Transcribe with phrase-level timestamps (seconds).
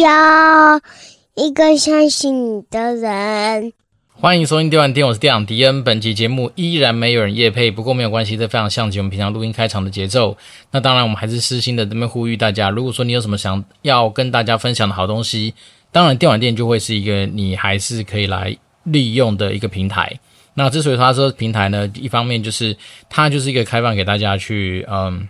[0.00, 0.80] 要
[1.34, 3.72] 一个相信你的人。
[4.20, 5.82] 欢迎收听《电玩店》，我是店长迪恩。
[5.84, 10.36] 本期节目依然没有人夜配，不过没有关系，这非常像极我们平常录音开场的节奏。
[10.72, 15.54] 那当然，我们还是私心的这边呼吁大家，如果说你有什么想要跟大家分享的好东西，
[15.92, 20.18] 当然电玩店就会是一个你还是可以来利用的一个平台。
[20.54, 22.76] 那之所以说它说平台呢，一方面就是
[23.08, 25.28] 它就是一个开放给大家去嗯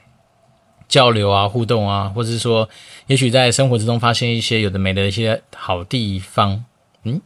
[0.89, 2.69] 交流啊、互动啊，或者是说，
[3.07, 6.65] 也许在生活之中发现一些有的没的一些好地方，
[7.05, 7.21] 嗯。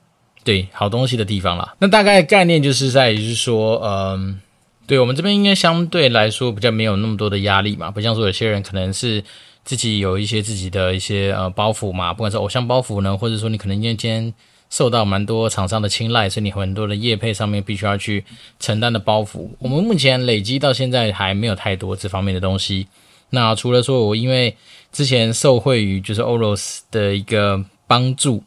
[0.45, 1.73] 对，好东西的地方啦。
[1.79, 4.41] 那大概概念就是在于是说，嗯，
[4.89, 9.23] 对我们这边应该相对来说比较没有那么多的压力嘛，不像说有些人可能是
[9.63, 14.35] 自己有一些自己的一些呃包袱嘛，不管是偶像包袱呢，或者说你可能因为今天
[14.69, 18.25] 受到蛮多厂商的青睐，所以你很多的业配上面必须要去
[18.59, 19.49] 承担的包袱。
[19.61, 22.89] 我们目前累积到现在还没有太多这方面的东西。
[23.35, 24.57] 那除了说我因为
[24.93, 28.43] 之前受惠于就是 Oros 的一个帮助。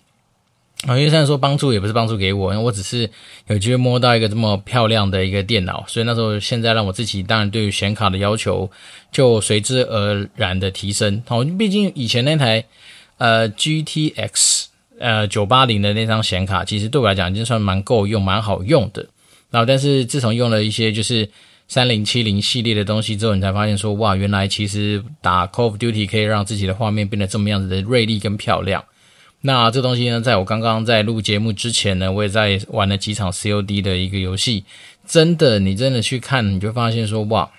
[0.86, 3.10] 啊，因为虽然说帮助也不是帮助给我，因为我只是
[3.48, 8.70] 有机会摸到一个这么漂亮的一个电脑，所以那时候现在让我自己当然对于显卡的要求
[9.12, 11.24] 就随之而然的提升。
[11.26, 12.64] 好，毕竟以前那台
[13.18, 14.66] 呃 GTX
[15.00, 19.08] 呃九八零的那张显卡，其实对我来讲已经算蛮够用、蛮好用的。
[19.50, 21.28] 然后，但是自从用了一些就是
[21.68, 28.84] 三零七零系列的东西之后，你才发现说，哇，原来其实打 Call of Duty 可以让自己的画面变得这么样子的锐利跟漂亮。
[29.42, 34.64] 那这东西呢，在我刚刚在录节目之前呢，我也在玩了几场 COD 的一个游戏。
[35.08, 37.52] 真的，你真的去看，你就发现说，哇，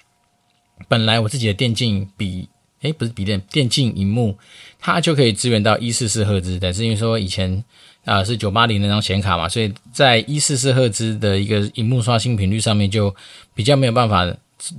[0.89, 2.49] 本来我自己的电竞比，
[2.81, 4.37] 诶，不是比电，电竞荧幕，
[4.81, 6.59] 它就可以支援到一四四赫兹。
[6.61, 7.63] 但是因为说以前
[8.07, 13.15] 啊、是九八零那张显卡嘛，所以在一四四赫兹的一个荧幕刷新频率上面就
[13.53, 14.25] 比较没有办法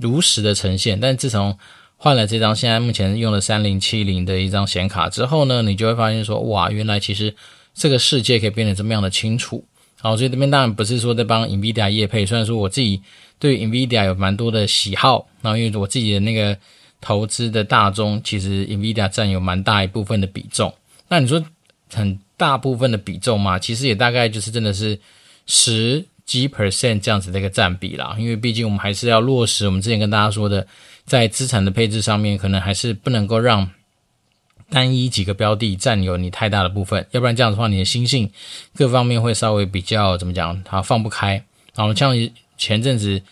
[0.00, 0.98] 如实的呈现。
[0.98, 1.56] 但自从
[1.98, 7.34] 换了这张，现在目前用了三零七零的一张显卡之后呢，你就会发现说，哇，原来其实
[7.74, 9.62] 这个世界可以变得这么样的清楚。
[10.00, 13.02] 好，所以这边当然不是说在帮 NVIDIA 业配，虽然说我自己
[13.38, 16.56] 对 NVIDIA 有蛮多的喜好，然后因为我自己的那个
[17.00, 20.72] 投资的大宗，其实 NVIDIA 占有蛮大一部分的比重。
[21.08, 21.44] 那你说
[21.92, 24.98] 很大部分的比重嘛，其实也大概就是真的是
[25.46, 28.16] 十几 percent 这样子的一个占比啦。
[28.18, 30.66] 因为毕竟我们还是要落实我们之前跟大家说的。
[31.08, 33.70] 在资产的配置上面，可能还是不能够让
[34.68, 38.30] 单一几个标的占有你太大的部分，要不然这样的话，你的心性
[38.74, 41.42] 各方面会稍微比较怎么讲，它放不开。
[41.74, 42.14] 然后像
[42.58, 43.22] 前阵子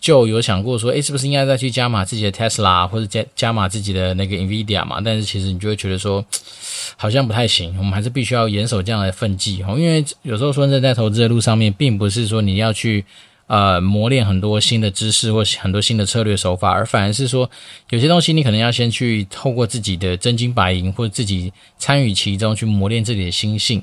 [0.00, 5.00] 就有想过说，诶，是不是应该再去加码自己的 Tesla，或者加加码自己的那个 Nvidia 嘛？
[5.04, 6.24] 但是其实你就会觉得说，
[6.96, 7.74] 好像不太行。
[7.78, 13.04] 我们还是必须要严守这样的分际哦，因为有时候说真的，在投资的路上面，并不是说你要去。
[13.48, 17.48] 呃，磨练很多新的知识或很多新的策略手法，而反而是说，
[17.90, 23.80] 有些东西你可能要先去透过自己的真金白银或者自己参与其中去磨练自己的心性。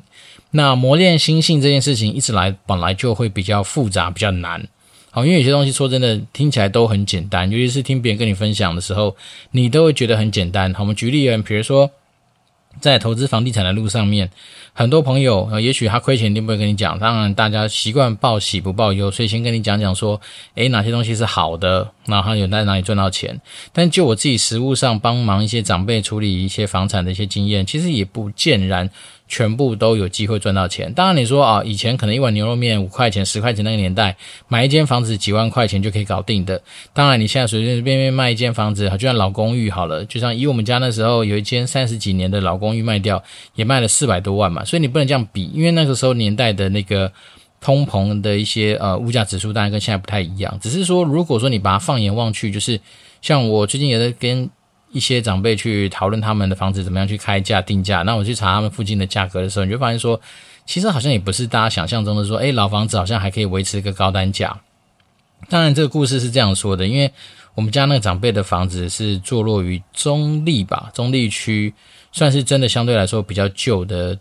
[0.52, 4.68] 那磨练心性这件事情一直来本来就会比较复杂，比较难。
[5.16, 9.16] 好，因为有些东西说真的听起来都很简单，尤其是听别人跟你分享的时候，
[9.52, 10.74] 你都会觉得很简单。
[10.74, 11.92] 好，我们举例，比如说。
[12.82, 14.28] 在投资房地产的路上面，
[14.74, 16.98] 很多朋友呃，也许他亏钱一定不会跟你讲。
[16.98, 20.20] 当然，大家习惯报喜不报忧，所以先跟你讲讲说，
[20.56, 23.40] 诶，哪些东西是好的，然后有在哪里赚到钱。
[23.72, 28.90] 但就我自己实务上帮忙一些长辈处理一些房产的一些经验，其实也不见然。
[29.34, 30.94] 全部都有机会赚到钱。
[30.94, 34.16] 当然，你说啊，以前可能一碗牛肉面五块钱、十块钱那个年代，
[34.48, 36.62] 买一间房子几万块钱就可以搞定的。
[36.94, 43.24] 当然，你现在随随便便卖一间房子，就像老公寓好了，就像以我们家那时候有一间三十几年的老公寓卖掉，
[43.56, 44.64] 也卖了四百多万嘛。
[44.64, 47.12] 所以你不能这样比，因为那个时候年代的那个
[47.60, 50.60] 通膨的一些呃物价指数，当然跟现在不太一样。
[50.62, 52.80] 只是说，如果说你把它放眼望去，就是
[53.20, 54.48] 像我最近也在跟。
[54.94, 60.22] 一些长辈去讨论他们的房子怎么样去开价定价，那我去查他们附近的价格的时候，你就发现说，
[60.66, 64.58] 其实好像也不是大家想象中的说，诶，老房子好像还可以维持一个高单价。
[65.50, 67.12] 当然，这个故事是这样说的，因为
[67.56, 71.74] 我们家那个长辈的房子是坐落于中立吧，中立区
[72.12, 74.18] 算是真的相对来说比较旧的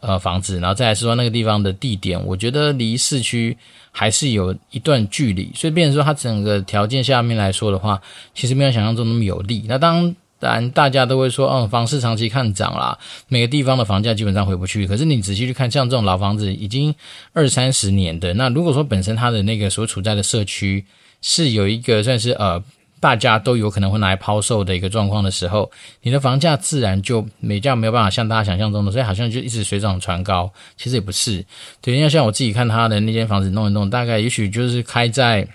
[0.00, 3.56] 呃房子，然后再来是说那个地方的地点，我觉得离市区
[3.90, 8.00] 还是有一段距离，所以变成说它整个条件下面来说的话，
[8.34, 9.64] 其实没有想象中那么有利。
[9.66, 12.98] 那当然大家都会说，嗯，房市长期看涨啦，
[13.28, 14.86] 每个地方的房价基本上回不去。
[14.86, 16.94] 可是你仔细去看，像这种老房子已经
[17.32, 20.84] 二三十年的，那如果说本身它的那个所处在的社区
[21.22, 22.62] 是有一个算是呃。
[22.98, 25.70] 大家都有可能会拿来抛售的一个状况的时候，
[26.02, 30.50] 你的房价自然就没价没有办法像大家想象中的，所以好像就一直水涨船高。
[30.76, 31.44] 其实也不是，
[31.80, 35.46] 对，因为像我自己看他的那间房子弄一弄，大概也许就是开在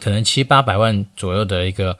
[0.00, 1.96] 可能七八百万左右的一个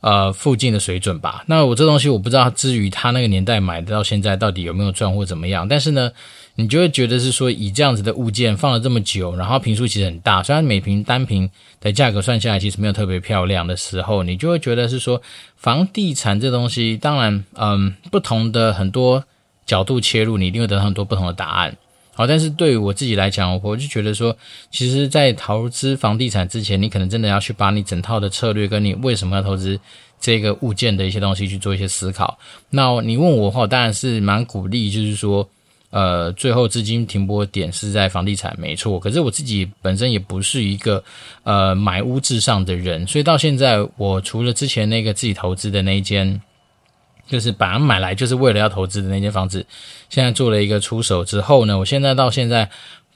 [0.00, 1.44] 呃附近的水准吧。
[1.46, 6.10] 那我这东西我不知道，至于他那个年代买的到现在到底有没有赚或怎么样，但是呢，
[6.56, 15.20] 你就会觉得是说以这样子的物件放了这么久，然后平数其实很大，虽然每坪单坪的价格算下来其实没有特别漂亮的时候，你就会觉得是说
[15.56, 19.24] 房地产这东西，当然嗯不同的很多
[19.66, 21.76] 角度切入，你一定会得到很多不同的答案。
[22.16, 24.36] 好，但是对于我自己来讲，我就觉得说，
[24.70, 29.76] 其实，在投资房地产之前，你可能真的要去把你整套的策略跟你为什么要投资
[30.20, 32.38] 这个物件的一些东西去做一些思考。
[32.70, 35.48] 那你问我的话，当然是蛮鼓励，就是说，
[35.94, 38.98] 呃，最后资金停泊点是在房地产，没错。
[38.98, 41.02] 可是我自己本身也不是一个
[41.44, 46.40] 呃买屋至上的人，所以到现在，我除了之前那个自己投资的那一间。
[47.26, 49.64] 就是把它买来就是为了要投资的那间房子，
[50.10, 52.68] 现在做了一个出手之后呢，我现在到现在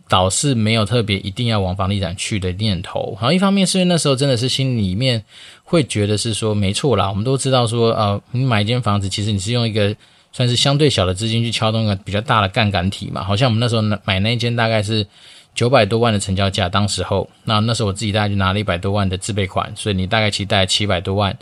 [0.08, 3.14] 倒是没有特别一定要往房地产去的念头。
[3.20, 5.22] 好，一方面是因为那时候真的是心里面
[5.62, 9.94] 会觉得是说没错啦，我们都知道说，呃，你买一间房子，其实你是用一个
[10.32, 13.22] 算是相对小的资金去撬动一个比较大的杠杆体嘛。
[13.22, 15.06] 好像我们那时候买那一间大概是
[15.54, 21.36] 九百多万的成交价，当时候那那时候我自己大概就拿了一百多万的自备款，所以你大概期待七百多万。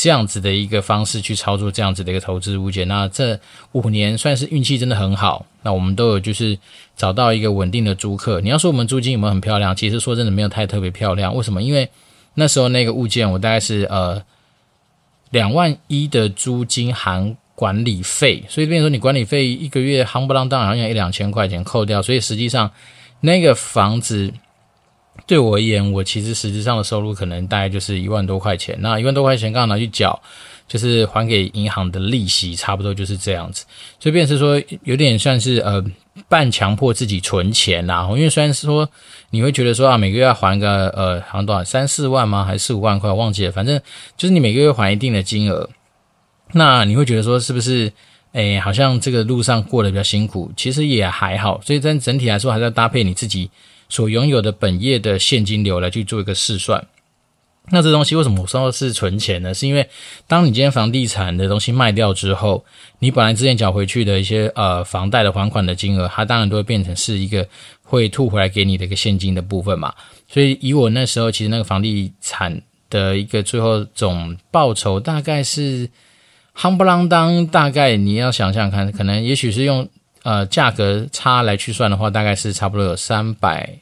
[0.00, 3.36] 这样子的一个方式去操作这样子的一个投资物件，那这
[3.72, 5.44] 五年算是运气真的很好。
[5.62, 6.56] 那我们都有就是
[6.96, 8.40] 找到一个稳定的租客。
[8.40, 9.74] 你要说我们租金有没有很漂亮？
[9.74, 11.34] 其实说真的没有太特别漂亮。
[11.34, 11.60] 为什么？
[11.60, 11.90] 因为
[12.34, 14.22] 那时候那个物件我大概是呃
[15.30, 22.70] 两万一的租金含管理费，所以变成说你管理费一个月夯不啷当好像一两千块钱扣掉，所以实际上
[23.20, 24.32] 那个房子。
[25.26, 28.78] 对我而言，我其实实质上的收入可能大概就是一万多块钱。
[28.80, 30.18] 那一万多块钱刚好拿去缴，
[30.68, 33.66] 就是还给银行的利息，差不多就是这样子。
[33.98, 35.84] 所以变是说，有点算是呃
[36.28, 38.08] 半强迫自己存钱啦、啊。
[38.10, 38.88] 因为虽然是说
[39.30, 42.44] 你会觉得说啊，每个月要还个呃，好像多少三四万吗？
[42.44, 43.12] 还是四五万块？
[43.12, 43.52] 忘记了。
[43.52, 43.78] 反正
[44.16, 45.68] 就是你每个月还一定的金额，
[46.52, 47.92] 那你会觉得说是不是？
[48.32, 50.52] 诶，好像这个路上过得比较辛苦。
[50.56, 51.60] 其实也还好。
[51.64, 53.50] 所以在整体来说，还是要搭配你自己。
[53.90, 56.86] 所拥有的本业的现金流来去做一个试算，
[57.70, 59.54] 那这东西为什么我说是存钱呢？
[59.54, 59.88] 是因为
[60.26, 62.62] 当你今天房地产的东西卖掉之后，
[62.98, 67.48] 你本来之前缴回去的一些呃房贷的还款的金额，它当然都会变成是一个
[67.82, 69.94] 会吐回来给你的一个现金的部分嘛。
[70.28, 72.60] 所以以我那时候其实那个房地产
[72.90, 75.88] 的一个最后总报酬大概是
[76.58, 79.88] 夯不啷当，大概你要想想看，可能也许是用。
[80.24, 83.72] 呃，价格差来去算的话，大概是差不多有三百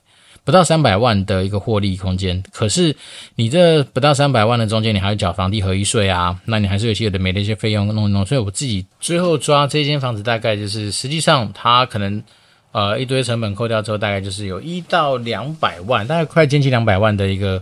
[0.44, 2.40] 不到三百万的一个获利空间。
[2.52, 2.94] 可是
[3.34, 8.24] 你这不到三百万的中间，你还要缴房地合一税啊，那你还是有些的没的一些费用弄一弄。
[8.24, 12.22] 所以我自己最后抓这间房子，大概就是实际上它可能
[12.70, 17.60] 呃一堆成本扣掉之后，大概就是有一到两百万，大概快接近两百万的一个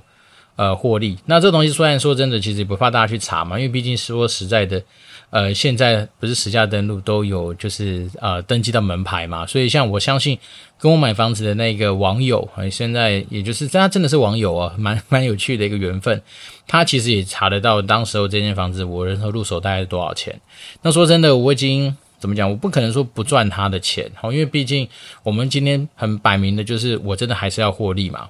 [0.56, 1.18] 呃获利。
[1.26, 4.82] 那这东西虽然说真的，其实也不怕大家去查嘛，因为毕竟说实在的。
[5.30, 10.38] 呃，现在不是实价登录都有，就是呃登记到门牌嘛，所以像我相信
[10.78, 16.22] 跟我买房子的那个网友，现在也就是他真的是网友啊，蛮 蛮有趣的一个缘分。
[16.68, 20.40] 他其实也查得到当时候这间房子我人头入手大概是多少钱。
[20.82, 24.88] 那说真的，我已经怎么讲，我不可能说不赚他的钱，好，因为毕竟
[25.24, 28.28] 我们今天很摆明的就是我真的还是要获利嘛。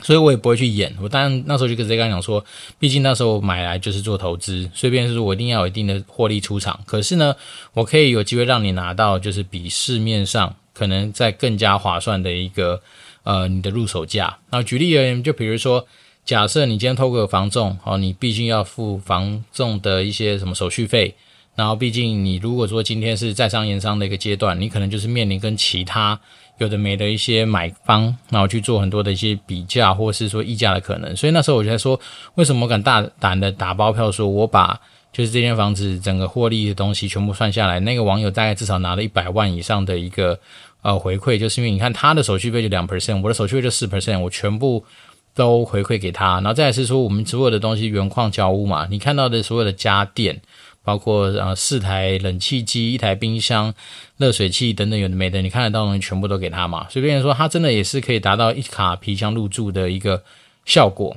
[0.00, 2.42] 所以我也不会去演，我当然那时候就跟这刚讲说，
[2.78, 6.80] 毕竟那时候买来就是做投资，所以便是说我一定要有一定的获利出场。
[6.86, 7.36] 可是呢，
[7.74, 12.80] 我可以有机会让你拿到就是比市面上可能在更加划算的一个
[13.22, 14.38] 呃你的入手价。
[14.50, 15.86] 那举例而言，就比如说，
[16.24, 21.14] 假设你今天透过房仲，哦，你毕竟要付房仲的一些什么手续费，
[21.54, 26.18] 然后毕竟你如果说今天是在商言商的一个阶段，你可能就是面临跟其他。
[26.62, 31.14] 有的没的一些买方，然后去做很多的一些比价，或者是说议价的可能。
[31.14, 32.00] 所以那时候我就在说，
[32.36, 34.80] 为什么敢大胆的打包票，说我把
[35.12, 40.38] 就是这间房子整个获利的东西全部算下来，那个网友大概至少拿了一百万以上的一个
[40.80, 44.82] 呃回馈，就是因为你看他的手续费就两 percent，我的手续费就四 percent，我全部
[45.34, 46.34] 都回馈给他。
[46.34, 50.40] 然后再是说，我们所有的东西原矿交屋嘛，你看到的所有的家电。
[50.84, 53.72] 包括呃四台冷气机、一台冰箱、
[54.16, 56.86] 热水器等等有的没的，你看得到东西全部都给他嘛。
[56.90, 60.22] 随便说，他真的也是可以达到一卡皮箱入住的一个
[60.64, 61.16] 效果。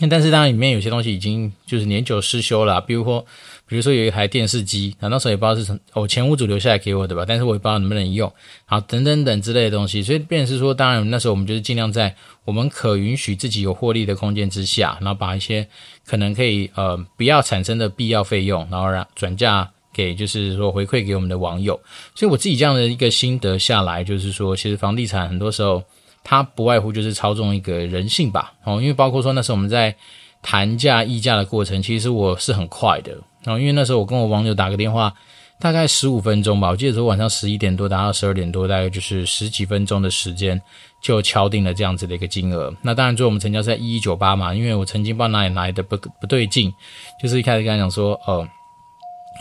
[0.00, 3.24] 那但是当然里面有些东西已经就是年久失修了，比如说。
[3.70, 8.32] 比如说有一台电视机，那那时候也不知道是从我前屋主留下来给我的吧，但是我也不知道能不能用，
[8.64, 15.68] 好，等等等之类的东西，所以变是说，当然那时候我们就是尽量在我们可允许自己有获利的空间之下，然后把一些
[16.06, 21.78] 可能可以呃不要产生的必要费用，然后让转嫁给就是说回馈给我们的网友。
[22.14, 25.84] 所以我自己这样的一个心得下来，就是说，其实房地产很多时候
[26.28, 29.94] 它不外乎就是操纵一个人性吧，哦，因为包括说那时候我们在。
[30.40, 33.10] 谈价议价的过程，其实我是很快的。
[33.42, 35.12] 然后因为那时候我跟我网友打个电话，
[35.58, 40.58] 大概十五分钟吧，我记得说晚上十一点多打到十二点多，大概就是十几分钟的时间
[41.02, 42.72] 就敲定了这样子的一个金额。
[42.82, 46.72] 那当然最后我们成交是在一一九八嘛，因为我曾经不知道哪里来的不不对劲，
[47.20, 48.48] 就是一开始跟他讲说，哦、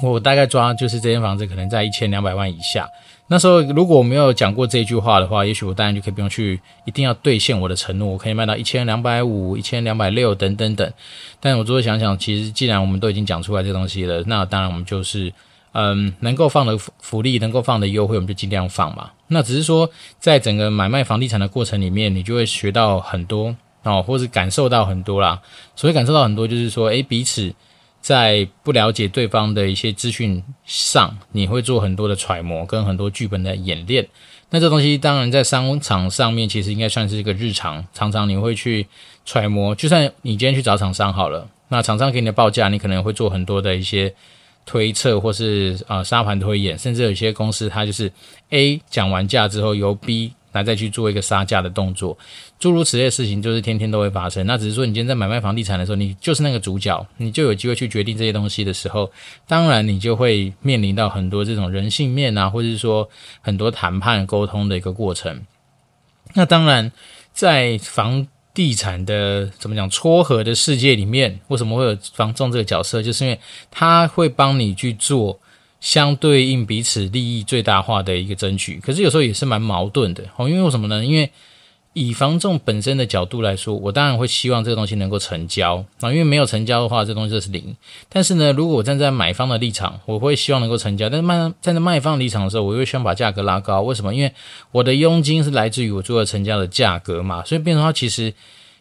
[0.01, 2.89] 我大概抓就是这间房子可能在一千两百万以下。
[3.29, 10.93] 那时候如果我没有讲过这句话的话，也许我当然就可以不用去一定要兑现我的承诺，我可以卖到一千两百五、一千两百六等等等。
[11.41, 15.33] 但我最后想想，其实既然我们都已经讲出来这东西了，那当然我们就是
[15.73, 19.09] 嗯，能够放的福利，能够放的优惠，我们就尽量放嘛。
[19.27, 23.53] 那只是说，在整个买卖房地产的过程里面，你就会学到很多
[23.83, 25.41] 哦，或是感受到很多啦。
[25.75, 27.53] 所以感受到很多，就是说，诶，彼此。
[28.07, 34.07] 在不了解对方的一些资讯上，你会做很多的揣摩跟很多剧本的演练。
[34.49, 38.87] 那这东西当然在商场上面，其实应该算是一个日常，常常你会去
[39.25, 39.75] 揣摩。
[39.75, 44.13] 就算你今天去找厂商好了，那厂商给你的报价，你可能会做很多的一些
[44.65, 48.09] 推测，或是啊沙盘推演，甚至有些公司它就是
[48.51, 50.31] A 讲完价之后由 B。
[50.57, 52.17] 来再去做一个杀价的动作，
[52.59, 54.45] 诸如此类的事情，就是天天都会发生。
[54.45, 59.11] 那只是说，你今天在买卖房地产的时候，你就是那个主角，你就有机会去决定这些东西的时候，
[59.47, 63.07] 当然你就会面临到很多这种人性面啊，或者是说
[63.41, 65.41] 很多谈判沟通的一个过程。
[66.33, 66.91] 那当然，
[67.33, 73.01] 在房地产的怎么讲撮合的世界里面，为什么会有房仲这个角色？
[73.01, 75.39] 就是因为他会帮你去做。
[75.79, 80.49] 相对应彼此利益最大化的一个争取，可是有时候也是蛮矛盾的哦。
[80.49, 81.05] 因为为什么呢？
[81.05, 81.29] 因为
[81.93, 87.75] 以房仲本身的角度来说，我当然会希望这个东西能够成交啊，因为没有成交的话，这东西就是零。
[88.09, 91.09] 但是呢，如果我站在买方的立场，我会希望能够成交。
[91.09, 93.81] 但是卖站在卖方的立场的时候，我又希望把价格拉高。
[93.81, 94.13] 为什么？
[94.13, 94.31] 因为
[94.71, 98.31] 我的佣金是来自于我最后成交的价格嘛，所以变成它，其实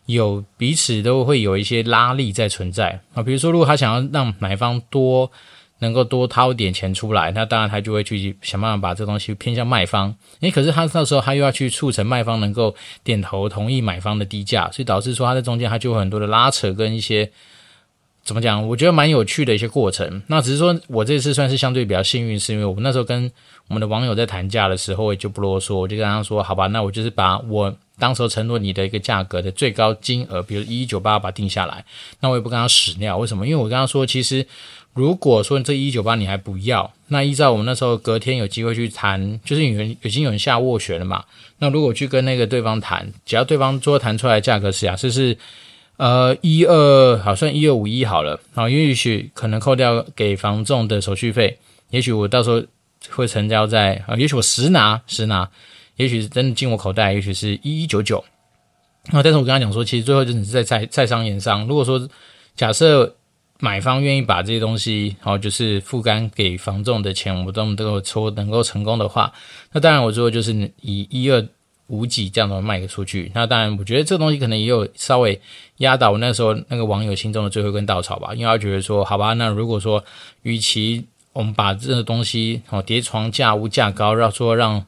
[0.06, 3.22] 有彼此都会有一些拉力在存在啊。
[3.22, 5.30] 比如说，如果他想要让买方多。
[5.80, 10.14] 能够多掏点钱出来，那当然他就会去想办法把这东西偏向卖方。
[10.40, 17.30] 诶，可是他到时候他又要去促成卖方能够点头同意买方的低价，所以导致说他在中间他就有很多的拉扯跟一些
[18.24, 18.66] 怎么讲？
[18.66, 20.22] 我觉得蛮有趣的一些过程。
[20.26, 23.30] 那只是说我这次算是相对比较幸运，是因为我们那时候跟
[23.68, 31.84] 我们的网友在谈价的时候，我也就不啰嗦，我就跟他说：“好吧，那我就是把我当时承诺你的一个价格的最高金额，比如一一九八，把定下来。
[32.20, 33.46] 那我也不跟他屎尿，为什么？
[33.46, 34.46] 因为我跟他说，其实。”
[34.96, 41.22] 如果说这一九八你还不要，那依照我们那时候隔天有机会去谈，就是有人已经有人下斡旋了嘛。
[41.58, 45.36] 那如果去跟那个对方谈，只要对方说谈出来价格是啊，这是
[45.98, 51.58] 呃一二，好算一二五一好了，然后也许可能扣掉给房仲的手续费，
[51.90, 52.62] 也许我到时候
[53.10, 55.46] 会成交在啊，也许我实拿实拿，
[55.96, 58.24] 也许是真的进我口袋，也许是一一九九。
[59.12, 61.66] 那但是我跟他讲说，其实最后就只是在在在商言商。
[61.66, 62.08] 如果说
[62.54, 63.14] 假设。
[63.58, 69.32] 买方愿意把这些东西，好，就是付干给房仲的钱，我们都都说能够成功的话，
[69.72, 71.42] 那当然我最后就是以一二
[71.86, 73.32] 五几这样的卖给出去。
[73.34, 75.40] 那当然，我觉得这东西可能也有稍微
[75.78, 80.04] 压倒那时候那个网友心中的最后一根稻草吧，因为他觉得说，好吧，那如果说
[80.42, 84.84] 与其我们把这个东西哦叠床架屋价高，让说让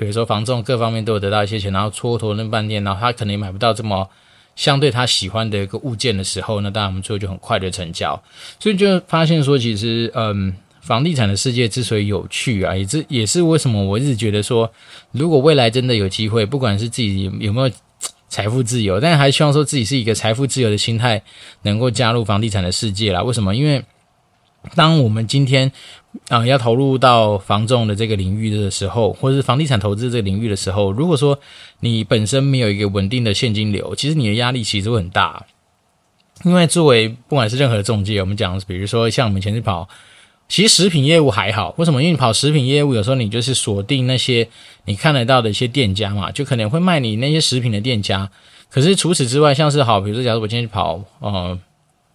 [0.00, 4.08] 比如说房仲各方面都有得到一些钱，然后蹉跎那半天，然后他可能也买不到这么。
[4.56, 8.20] 相对他喜欢的一个物件的时候，那当然我们最后就很快的成交，
[8.58, 14.70] 所以就发现说，其实嗯，房地产的世界之所以有趣啊，也是也是为什么我一直觉得说，
[15.12, 17.70] 如果未来真的有机会，不管是自己有没有
[18.28, 21.22] 财富自由，但还希望说自己是一个财富自由的心态，
[21.62, 23.22] 能够加入房地产的世界啦。
[23.22, 23.54] 为什么？
[23.54, 23.82] 因为
[24.74, 25.72] 当我们今天
[26.28, 31.38] 啊、要投入到房仲的这个领域的时候，或者是房地产投资这个领域的时候，如果说
[31.80, 35.44] 你本身没有一个稳定的现金流，其实你的压力其实会很大。
[36.44, 39.88] 因为作为不管是任何的仲介，我们讲，比如说像我们前期跑，
[40.48, 41.74] 其实食品业务还好。
[41.78, 42.02] 为什么？
[42.02, 44.48] 因为你跑食品业务，有时候你就是锁定那些
[44.86, 48.30] 你看得到的一些店家嘛，就可能会卖你那些食品的店家。
[48.68, 51.58] 可是除此之外，像是好，比如说假如我今天去跑呃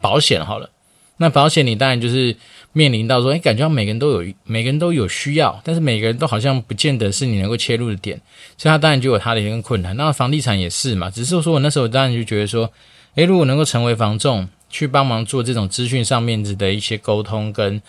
[0.01, 0.69] 保险好了。
[1.17, 2.35] 那保险你当然就是
[2.73, 8.19] 面临到说，哎，感觉每个人都有，每个人都有需要，但是每个人都好像不见得是你能够切入的点，
[8.57, 9.95] 所以他当然就有他的一个困难。
[9.95, 12.69] 那房地产也是嘛，只是说我那时候当然就觉得说，
[13.15, 17.81] 哎，如果能够成为房仲，去帮忙做这种资讯上面的一些沟通跟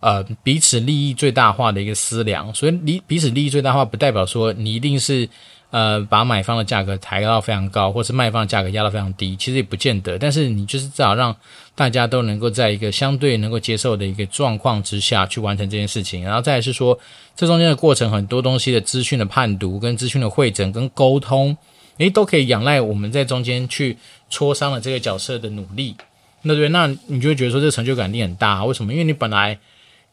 [0.00, 5.28] 呃彼此利益最大化的一个思量，所以你彼此利益最大化不代表说你一定是。
[5.72, 10.18] 呃，把买方的价格抬到非常高，或是卖方的价格压到非常低，其实也不见得。
[10.18, 11.34] 但是你就是至少让
[11.74, 16.22] 大家都能够在一个相对能够接受的一个状况之下去完成这件事情。
[16.22, 16.98] 然后再来是说，
[17.34, 21.56] 这中间的过程很多东西的资讯的判读、跟资讯的会诊、跟沟通，
[21.96, 23.96] 诶，都可以仰赖我们在中间去
[24.30, 25.96] 磋商的这个角色的努力。
[26.42, 28.62] 那对，那你就会觉得说这成就感一定很大。
[28.66, 28.92] 为什么？
[28.92, 29.58] 因为你本来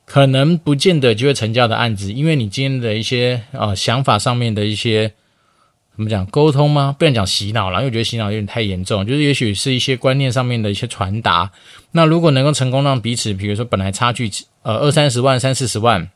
[0.06, 5.12] 可能不见得就会成交的案子，因为你今天的一些呃想法上面的一些
[6.00, 6.96] 怎么讲沟通吗？
[6.98, 9.06] 不能讲洗脑了，因为我觉得洗脑有点太严重。
[9.06, 11.52] 就是也许是一些观念上面的一些传达。
[11.92, 16.10] 那如果能够成功让彼此，比如说本来差距呃二三十万、三四十万，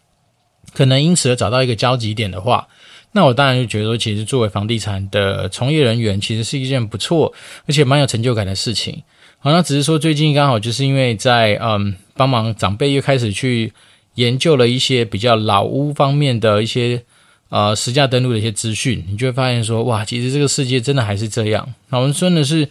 [0.74, 2.66] 可能因此而找到一个交集点的话，
[3.12, 7.34] 那我当然就觉得，其实作为房地产的从业人员，其实是一件不错
[7.68, 9.04] 而且蛮有成就感的事情。
[9.40, 13.74] 好，那只是说最近刚好就是因为在嗯帮忙长辈又开始去
[14.16, 17.04] 研究了一些比较老屋方面的一些
[17.54, 21.72] 呃实价登录的一些资讯，你就会发现说哇，其实这个世界真的还是这样。
[21.90, 22.68] 那我们说的是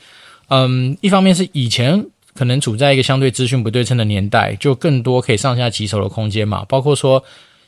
[0.49, 7.23] 嗯，一方面是以前可能处在一个相对资讯不对称的年代，就更多可以上下其手的空间嘛，包括说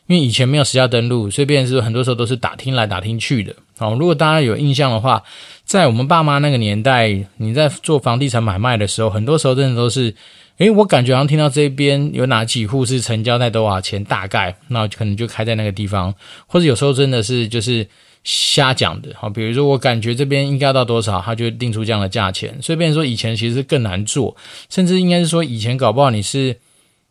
[0.08, 3.54] 因为以前没有实价登录，所以变成是很多时候都是打听来打听去的。
[3.78, 5.22] 好，如果大家有印象的话。
[5.66, 10.14] 在我们爸妈那个年代，你在做房地产买卖的时候，很多时候真的都是，
[10.58, 16.14] 诶，我感觉好像听到这边有哪几户是成交在多少钱，大概，那可能就开在那个地方，
[16.46, 17.84] 或者有时候真的是就是
[18.22, 24.36] 瞎讲的，好，比如说我感觉这边应该到多少，他就定出这样的价钱，所以变成说以前其实更难做，
[24.70, 26.56] 甚至应该是说以前搞不好你是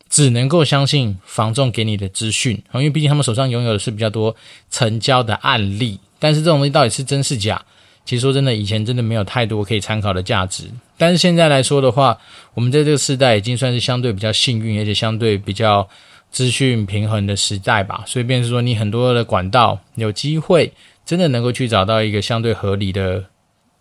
[0.08, 4.34] 只能够相信房仲给你的资讯，因为毕竟他们手上拥有的是比较多
[4.70, 7.62] 成交的案例，但是这种东西到底是真是假？
[8.04, 10.64] 其实说真的，以前真的没有太多可以参考的价值。
[10.98, 12.18] 但是现在来说的话，
[12.52, 15.88] 我们在这个时代已经算是相对比较幸运，而且相对比较
[16.30, 18.04] 资讯平衡的时代吧。
[18.06, 20.70] 所以，便是说，你很多的管道有机会
[21.06, 23.24] 真的能够去找到一个相对合理的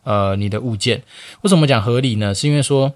[0.04, 1.04] 呃你的物件。
[1.42, 2.34] 为什么讲合理呢？
[2.34, 2.94] 是因为说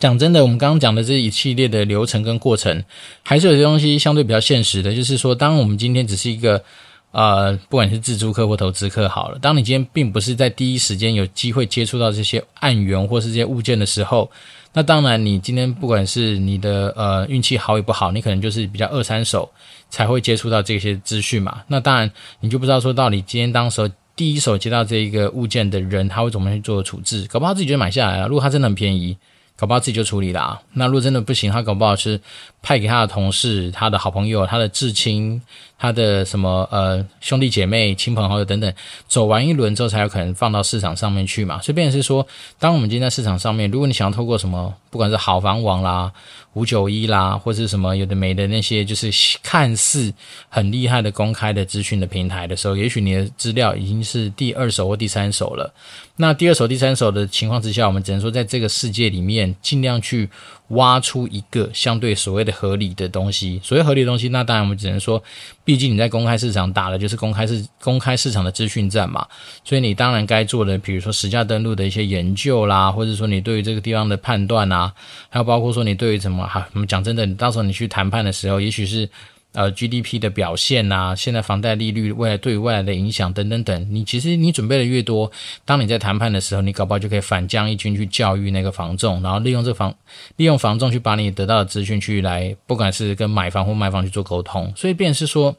[0.00, 2.84] 讲真的，我们刚刚讲的这一系列的流程跟过程，
[3.22, 4.92] 还是有些东西相对比较现实的。
[4.92, 6.64] 就是说，当我们今天只是一个。
[7.12, 14.30] 呃，不管是自住客或投资客好了，当你今天并不是在第一时间有机会接触到这些案源或是这些物件的时候，
[14.72, 19.48] 那当然你今天不管是你的呃运气好与不好，你可能就是比较二三手
[19.90, 21.62] 才会接触到这些资讯嘛。
[21.68, 22.10] 那当然
[22.40, 28.26] 你就不知道说到底今天当时候第一手接到这一个物件的人，他会怎么去做处置，搞不好自己就买下来了。
[28.26, 29.14] 如果他真的很便宜，
[29.56, 30.60] 搞不好自己就处理了啊。
[30.72, 32.20] 那如果真的不行，他搞不好是
[32.62, 35.40] 派给他的同事、他的好朋友、他的至亲。
[35.82, 38.72] 他的什么呃兄弟姐妹、亲朋好友等等，
[39.08, 41.60] 走完一轮之后才有可能放到市场上面去嘛。
[41.60, 42.24] 所以，变成是说，
[42.60, 46.12] 当我们今天在市场上面，如果你想要透过什么，不管是好房网啦、
[46.52, 49.10] 五九一啦，或是什么有的没的那些，就是
[49.42, 50.14] 看似
[50.48, 55.74] 很厉害的公开的资讯的平台的时候，也许你的资料已经是第二手或第三手了。
[56.14, 60.28] 那第二手、第三手的情况之下，我们只能说在这个世界里面尽量去。
[60.72, 65.22] 挖出一个相对所谓的合理的东西，所谓合理的东西，那当然我们只能说，
[65.66, 69.26] 毕竟你在公开市场打的就是公开市公开市场的资讯战嘛，
[69.64, 74.90] 所以你当然该做的，比如说实价登录的一些研究啦，或者说你对于这个地方的判断啊，
[75.28, 79.06] 还有包括说你对于什么哈，我们讲真的，你到时候你去谈判的时候，也许是。
[79.52, 85.30] 呃，GDP 的表现呐、现在房贷利率未来对于未来的影响等等等，你其实你准备的越多，
[85.66, 89.94] 当你在谈判的时候，你搞不好就可以反将一军去教育那个房仲，然后利用这房
[90.36, 95.54] 利用房仲去把你得到的资讯去来，不管是跟买房或卖房去做沟通，所以便是说，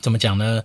[0.00, 0.62] 怎么讲呢？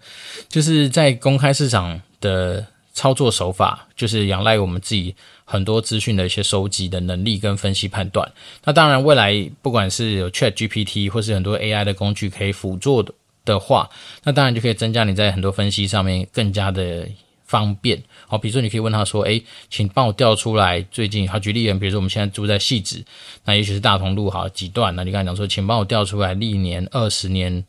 [0.49, 5.13] 就是在公开市场的操作手法，就是仰赖我们自己。
[5.45, 8.32] 很多资讯的一些收集的能力跟分析判断，
[8.63, 13.88] 那当然未来不管是有 Chat GPT 或是很多 AI 的工具可以辅助的的话，
[14.23, 17.06] 那当然就可以增加你在很多分析上面更加的
[17.45, 18.01] 方便。
[18.25, 23.03] 好，比如说你可以问他说：“诶，请帮我调出来最近好举例，比如说我们现在住在汐止，
[23.43, 27.63] 那也许是大同路好几段，那你刚才讲说，请帮我调出来历年二十年。”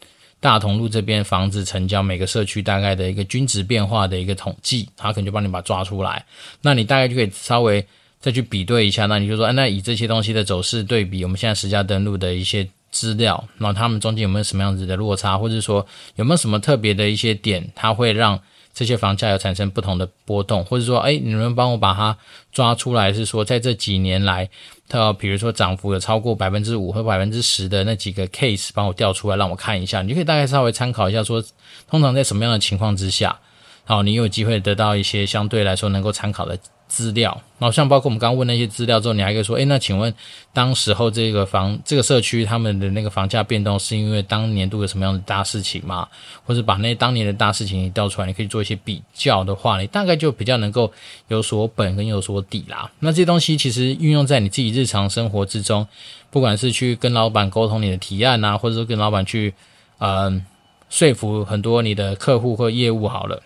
[0.45, 6.23] 大同路这边房子成交，每个社区大概的一个均值变化的一个统计，他可能就帮你把它抓出来，
[6.61, 7.83] 那你大概就可以稍微
[8.21, 18.39] 再去比对一下，那你就说，哎，那以这些东西的走势对比，我们现在实价登录的一些资料，那他们中间有没有什么样子的落差，或者说有没有什么特别的一些点，它会让。
[18.75, 22.19] 这些房价有产生不同的波动，或者说，哎，你能帮我把它
[22.53, 23.13] 抓出来？
[23.13, 24.51] 是说，在这几年来，
[24.89, 30.03] 它比如说涨幅有超过百分之五或百分之十的那几个 case，帮我调出来让我看一下。
[30.03, 31.43] 你就可以大概稍微参考一下，说
[31.89, 33.39] 通常在什么样的情况之下，
[33.85, 36.59] 好，你有机会得到一些相对来说能够参考的。
[36.87, 40.15] 资料，然后像包括我们刚刚问那些资料之后，你还可以说，诶，那请问
[40.53, 46.07] 当时候这个房这个社区他们的那个房价变动，是因为当年度有什么样的大事情吗？
[46.45, 50.93] 或者把那当年的大事情调出来，你可以做一些比较的话，你大概就比较能够
[51.29, 52.89] 有所本跟有所底啦。
[53.01, 55.85] 那这些东西其实运用在你自己日常生活之中，
[56.31, 59.53] 不管是去跟老板沟通你的提案啊，或者说跟老板去
[59.99, 60.45] 嗯、
[60.91, 63.43] 说服很多你的客户或业务好了，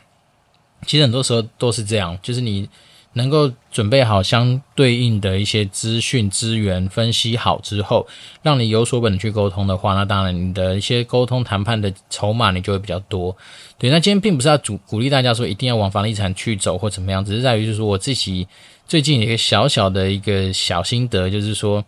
[0.87, 2.69] 其实很多时候都是这样，就是你。
[3.15, 8.07] 能够准备好相对应的一些资讯资源，分析好之后，
[8.43, 13.37] 让你有所本去沟通的话，那当然你的一些沟通谈判的筹码你就会比较多。
[13.79, 18.47] 对，那今天并不是要鼓鼓励大家说一定要往房地产去走或怎么样，只是在于就是我自己
[18.87, 21.85] 最近一个小小的一个小心得，就是说，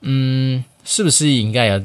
[0.00, 1.80] 嗯，是不是应该要，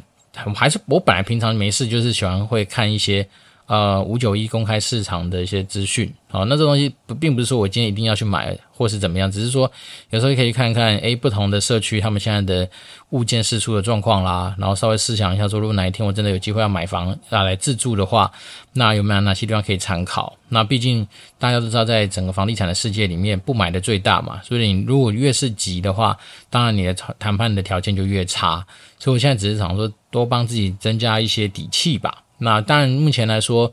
[0.55, 3.27] 还是我本来平常没事就是喜欢会看一些。
[3.71, 9.71] 呃，五九一公开市场的一些资讯，好，那这东西不并不是说我今天一定要去买或是怎么样，只是说
[10.09, 12.69] 有时候可以看看，诶，不同的社区他们现在的
[13.11, 18.29] 物件释出的状况啦，然后稍微试想一下，说如果哪一天我真的有机会要买房啊来自住的话，
[18.73, 20.35] 那有没有哪些地方可以参考？
[20.49, 21.07] 那毕竟
[21.39, 26.17] 大家都知道，在整个房地产的世界里面，不买的最大嘛，所以你如果越是急的话，
[26.49, 28.67] 当然你的谈判的条件就越差。
[28.99, 32.21] 所以我现在只是想说，多帮自己增加一些底气吧。
[32.43, 33.71] 那当然，目前来说，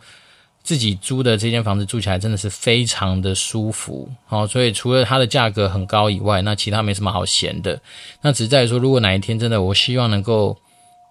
[0.62, 7.80] 自己租的这间房子住起来真的是非常的舒服，好，所以除了它的价格很高以外，那其他没什么好嫌的。
[8.20, 10.54] 那只是在于说，如果哪一天真的，我希望能够，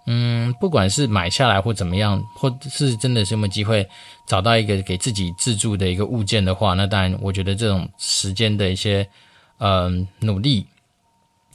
[0.05, 3.87] 嗯，不管是买下来或怎么样，或是真的是有没有机会
[4.27, 9.09] 找到一个给自己自住的一个物件的话，那当然，我觉得这种时间的一些，
[9.57, 10.63] 嗯，努力。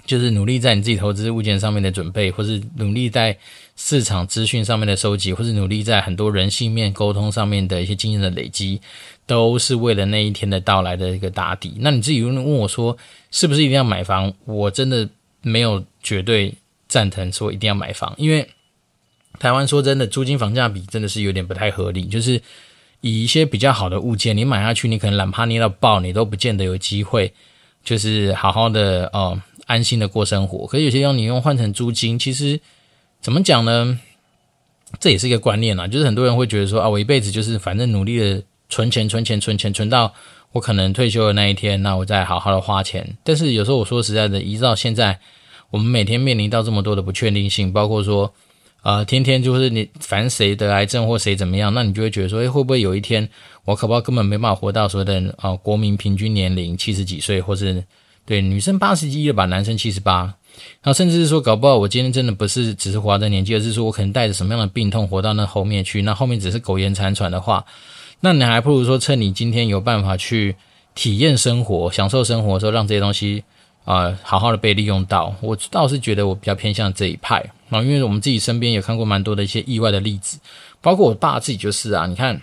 [0.05, 3.37] 就是努力在你自己投资物件上面的准备，或是努力在
[3.77, 8.81] 市场资讯上面的收集，或是努力在很多人性面沟通上面的一些经验的累积，
[9.27, 11.77] 都是为了那一天的到来的一个打底。
[11.79, 12.97] 那你自己问我说，
[13.31, 14.33] 是不是一定要买房？
[14.45, 15.09] 我真的
[15.41, 16.53] 没有绝对
[16.89, 18.47] 赞成说一定要买房，因为
[19.39, 22.05] 台湾说真的，租金房价比真的是有点不太合理。
[22.05, 22.41] 就是
[23.01, 27.33] 以一些比较好的物件，你买下去，你可能懒趴捏到爆，你都不见得有机会，
[27.83, 29.41] 就是好好的哦。
[29.73, 32.61] 安心的过生活，可是有些用你用换成租金，其实
[33.23, 33.99] 怎么讲呢？
[35.01, 40.13] 这也是一个观念啦，就是很多人会觉得说啊，我一辈子就是反正努力的存钱、存钱、存钱，存到
[40.53, 43.17] 我可能退休的那一天，那我再好好的花钱。
[43.25, 45.19] 但是有时候我说实在的，一直到现在
[45.71, 48.31] 我们每天面临到这么多的不确定性，包括说
[48.83, 53.27] 呃，天天就是你烦谁得癌症或谁怎么样，那你就会觉得说，哎，会不会有一天
[53.65, 57.83] 我可不根本没办法活到所谓的啊、国民平均年龄七十几岁，或是。
[58.25, 60.33] 对，女生八十一了吧，男生七十八，
[60.85, 67.65] 那甚至是说，搞不好我今天真的不是只是活在年纪，而是说我可能带着什么样的病痛活到那后面去，那后面只是苟延残喘的话，
[68.21, 70.55] 那你还不如说趁你今天有办法去
[70.95, 73.43] 体验生活、享受生活的时候，让这些东西
[73.85, 75.35] 啊、好好的被利用到。
[75.41, 80.39] 我倒是觉得我比较偏向这一派啊，因为我们自己身边也看过蛮多的一些意外的例子，
[80.81, 82.41] 包括我爸自己就是啊，你看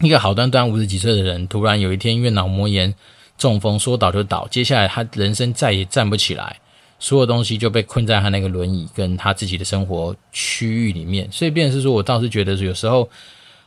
[0.00, 2.92] 一个好端端五十几岁的人，突然有一天因为脑膜炎。
[3.38, 6.58] 中风说倒就倒，接下来他人生再也站不起来，
[6.98, 11.26] 所有东西就被困在他那个轮椅跟他自己的生活区域里面。
[11.30, 13.08] 所以，变是说我倒是觉得有时候，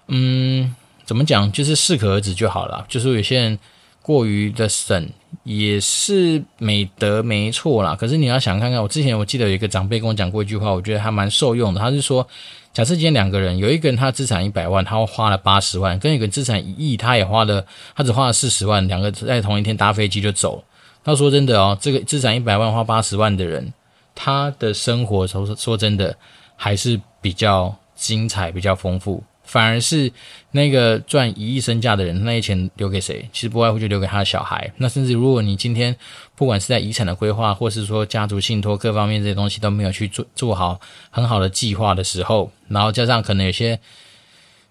[0.10, 2.86] 嗯，怎么讲，就是适可而止就好了。
[2.88, 3.58] 就是有些人
[4.02, 5.10] 过于的省
[5.44, 7.96] 也是美德没错啦。
[7.96, 11.80] 可是你要想看看，我之前我记得有一个长辈跟我讲过一句话，我觉得还蛮受用的。
[11.80, 12.28] 他是说。
[12.74, 18.88] 假设今天两个人，有一个人他资产一百万，他花了八十万；跟一个人资产一亿，他也花了，他只花了四十万。
[18.88, 20.64] 两个在同一天搭飞机就走。
[21.04, 23.74] 他说真的哦，这个资产一百万花八十万的人，
[24.16, 26.16] 他的生活说说真的
[26.56, 29.22] 还是比较精彩，比较丰富。
[29.52, 30.10] 反而是
[30.52, 33.28] 那个赚一亿身价的人，那些钱留给谁？
[33.34, 34.72] 其实不外乎就留给他的小孩。
[34.78, 35.94] 那甚至如果你今天
[36.38, 43.78] 不管是在遗产的规划，或是说家族信托各方面这些东西都没有去做做好很好的计划的时候，然后加上可能有些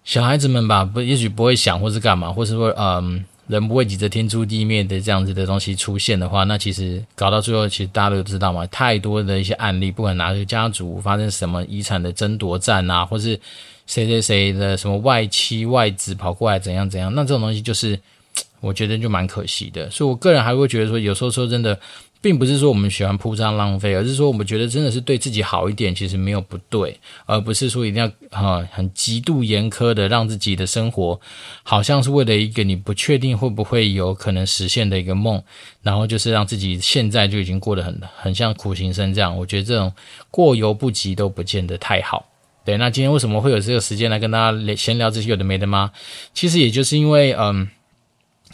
[0.03, 13.39] 小孩子们吧，不也许不会想或是干嘛，或是说嗯，人不会急着天诛地灭的这样子的东西出现的话，那其实搞到最后，其实大家都知道嘛，太多的一些案例，不管哪个家族发生什么遗产的争夺战啊，或是。
[13.91, 17.13] 谁谁谁的什么外妻外子跑过来怎样怎样？
[17.13, 17.99] 那这种东西就是，
[18.61, 19.89] 我觉得就蛮可惜的。
[19.89, 21.77] 所以我个人还会觉得说，有时候说真的，
[22.21, 31.19] 并不是说我们喜欢铺张浪费，而是说我们觉得真的是对自己好一点，其实没有不对，而不是说一定要哈很极度严苛的让自己的生活，
[31.61, 35.43] 好像是为了一个你不确定会不会有可能实现的一个梦，
[35.81, 39.37] 然后就是让自己现在就已经过得很很像苦行僧这样。
[39.37, 39.91] 我觉得这种
[40.29, 42.30] 过犹不及都不见得太好。
[42.63, 45.91] 对，那今天为什么会有这个时间来跟大家闲聊这些有的没的吗？
[46.33, 47.67] 其实也就是因为，嗯，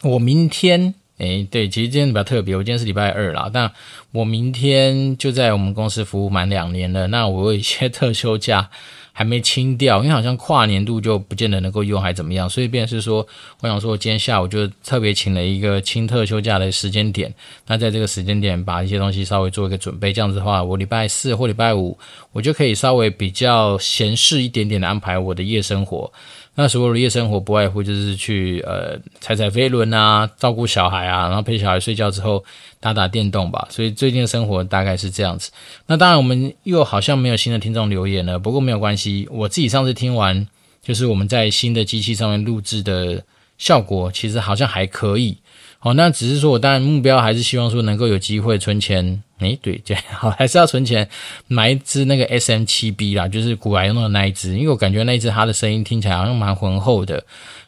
[0.02, 3.72] 我明天，诶，对，其实今天比较特别，我今天是礼拜二啦，但
[4.12, 8.70] 我明天就在我们公司服务满两年了，那我有一些特休假，
[9.18, 12.48] 还没清掉，因为好像跨年度就不见得能够用，还怎么样？
[12.48, 13.26] 所以便是说，
[13.62, 17.34] 我想说，今天下午就特别请了一个清特休假的时间点，
[17.66, 21.98] 那在这个时间点把一些东西稍微做一个准备，这样子的话，我礼拜四或礼拜五
[22.32, 26.14] 我就可以稍微比较闲适一点点的安排我的夜生活。
[26.60, 32.44] 那所有的夜生活不外乎就是去呃踩踩飞轮啊，照顾小孩啊，然后陪小孩睡觉之后
[32.80, 33.68] 打打电动吧。
[33.70, 35.52] 所以最近的生活大概是这样子。
[35.86, 39.28] 那当然我们又好像没有新的听众留言了，不过没有关系。
[39.30, 40.48] 我自己上次听完，
[40.82, 43.24] 就是我们在新的机器上面录制的
[43.60, 45.38] 效果，其实好像还可以。
[45.80, 49.24] 好，那只是说我当然目标还是希望说能够有机会存钱。
[49.40, 51.08] 诶，对，对， 好，还是要存钱
[51.48, 57.24] 买一支那个 SM7B 啦，就是古来用的那一支，因为我感觉那一支它的声音听起来好像蛮浑厚的。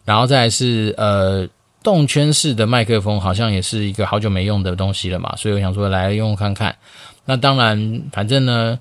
[0.06, 1.48] 然后再是呃
[1.84, 6.76] 动圈式的麦克风，好像也是一个好久没用的东西了嘛，所以我想说来用看看。
[7.26, 8.80] 那当然，反正呢。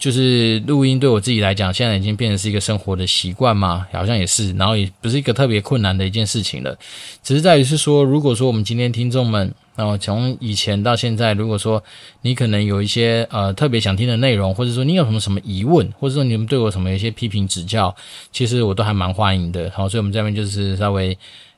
[0.00, 6.74] 就是录音对我自己来讲，现在已经变成是一个生活的习惯嘛，好像也是，然后也不是一个特别困难的一件事情了。
[7.22, 11.84] 只是在于是说，如果说我们今天听众们，然后从以前到现在，如果说
[12.22, 17.94] 你可能有一些呃特别想听的内容，或者说你有什么什么疑问，或者说你们对我什么有一些批评指教，
[18.32, 19.70] 其实我都还蛮欢迎的。
[19.70, 21.14] 好，所以我们这边就是稍微，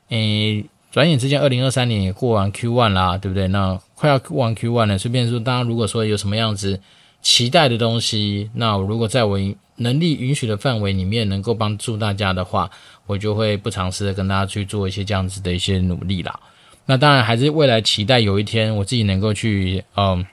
[0.09, 3.47] 诶，转眼之间，二零二三年也过完 Q1 啦，对不对？
[3.47, 6.81] 那快要过完 Q1 了，随便说，大家如果说有什么样子。
[7.23, 9.39] 期待的东西，那如果在我
[9.77, 12.69] 能力允许的范围里面能够帮助大家的话，
[13.07, 16.39] 我就会不尝试的跟大家去做一些这样子的一些努力啦。
[16.85, 20.23] 那当然还是未来期待有一天我自己能够去嗯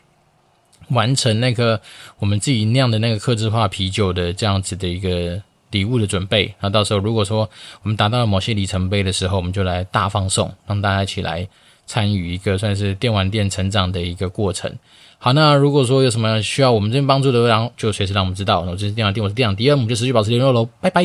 [0.89, 1.81] 完成那个
[2.19, 6.53] 我们自己酿的那个客制化啤酒的这样子的一个礼物的准备。
[6.61, 7.49] 那到时候如果说
[7.83, 11.49] 我们达到了某些里程碑的时候，我们就来大放送，让大家一起来
[11.87, 14.71] 参与一个算是电玩店成长的一个过程。
[15.23, 18.65] 好，那如果说有什么需要我们这边帮助的，然后就随时让我们知道。
[18.65, 21.05] 那我这是电玩店，我是店长迪恩，我们就持续保持联络喽，拜拜。